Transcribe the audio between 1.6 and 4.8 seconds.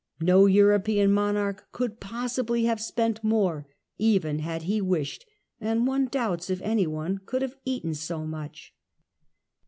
could possibly have spent more, even had